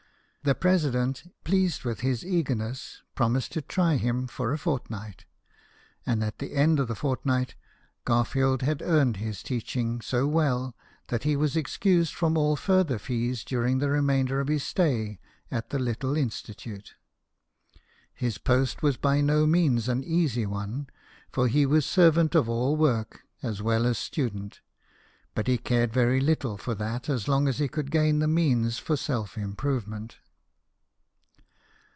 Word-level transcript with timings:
The 0.43 0.55
president, 0.55 1.31
pleased 1.43 1.83
with 1.83 1.99
his 1.99 2.25
eagerness, 2.25 3.03
promised 3.13 3.51
to 3.51 3.61
try 3.61 3.97
him 3.97 4.25
for 4.25 4.51
a 4.51 4.57
fortnight; 4.57 5.25
and 6.03 6.23
at 6.23 6.39
the 6.39 6.55
end 6.55 6.79
of 6.79 6.87
the 6.87 6.95
fortnight, 6.95 7.53
Garfield 8.05 8.63
had 8.63 8.81
earned 8.81 9.17
his 9.17 9.43
teaching 9.43 10.01
so 10.01 10.25
well 10.25 10.75
that 11.09 11.25
he 11.25 11.35
was 11.35 11.55
ex 11.55 11.77
cused 11.77 12.15
from 12.15 12.39
all 12.39 12.55
further 12.55 12.97
fees 12.97 13.43
during 13.43 13.77
the 13.77 13.91
remainder 13.91 14.39
of 14.39 14.47
his 14.47 14.63
stay 14.63 15.19
at 15.51 15.69
the 15.69 15.77
little 15.77 16.17
institute. 16.17 16.95
His 18.11 18.39
post 18.39 18.81
was 18.81 18.97
by 18.97 19.21
no 19.21 19.45
mean 19.45 19.77
an 19.87 20.03
easy 20.03 20.47
one, 20.47 20.87
for 21.31 21.47
he 21.47 21.67
was 21.67 21.85
servant 21.85 22.33
of 22.33 22.49
all 22.49 22.75
work 22.75 23.21
as 23.43 23.61
well 23.61 23.85
as 23.85 23.99
student; 23.99 24.61
but 25.35 25.45
he 25.45 25.59
cared 25.59 25.93
very 25.93 26.19
little 26.19 26.57
for 26.57 26.73
that 26.73 27.09
as 27.09 27.27
long 27.27 27.47
as 27.47 27.59
he 27.59 27.67
could 27.67 27.91
gain 27.91 28.17
the 28.17 28.27
means 28.27 28.79
for 28.79 28.97
self 28.97 29.37
improvement. 29.37 30.17